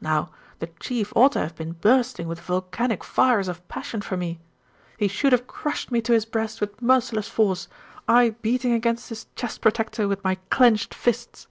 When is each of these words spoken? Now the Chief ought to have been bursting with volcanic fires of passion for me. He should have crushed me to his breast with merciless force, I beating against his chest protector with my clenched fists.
Now 0.00 0.30
the 0.60 0.68
Chief 0.80 1.12
ought 1.14 1.32
to 1.32 1.40
have 1.40 1.56
been 1.56 1.72
bursting 1.72 2.26
with 2.26 2.40
volcanic 2.40 3.04
fires 3.04 3.48
of 3.48 3.68
passion 3.68 4.00
for 4.00 4.16
me. 4.16 4.40
He 4.96 5.08
should 5.08 5.32
have 5.32 5.46
crushed 5.46 5.92
me 5.92 6.00
to 6.00 6.14
his 6.14 6.24
breast 6.24 6.62
with 6.62 6.80
merciless 6.80 7.28
force, 7.28 7.68
I 8.08 8.30
beating 8.30 8.72
against 8.72 9.10
his 9.10 9.26
chest 9.36 9.60
protector 9.60 10.08
with 10.08 10.24
my 10.24 10.36
clenched 10.48 10.94
fists. 10.94 11.48